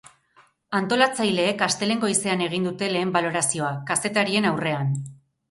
[0.77, 4.99] Antolatzaileek astelehen goizean egin dute lehen balorazioa, kazetarien aurrean.